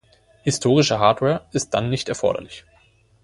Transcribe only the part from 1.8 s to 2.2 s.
nicht